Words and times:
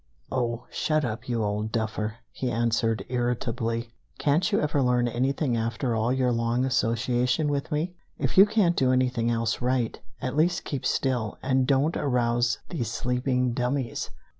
"Oh, 0.31 0.65
shut 0.71 1.05
up, 1.05 1.29
you 1.29 1.43
old 1.43 1.71
duffer!" 1.71 2.15
he 2.31 2.49
answered 2.49 3.05
irritably. 3.07 3.91
"Can't 4.17 4.51
you 4.51 4.59
ever 4.59 4.81
learn 4.81 5.07
anything 5.07 5.55
after 5.55 5.93
all 5.95 6.11
your 6.11 6.31
long 6.31 6.65
association 6.65 7.49
with 7.49 7.71
me? 7.71 7.93
If 8.17 8.35
you 8.35 8.47
can't 8.47 8.75
do 8.75 8.91
anything 8.91 9.29
else 9.29 9.61
right, 9.61 9.99
at 10.19 10.35
least 10.35 10.65
keep 10.65 10.87
still, 10.87 11.37
and 11.43 11.67
don't 11.67 11.95
arouse 11.95 12.57
these 12.69 12.89
sleeping 12.89 13.53
dummies." 13.53 14.09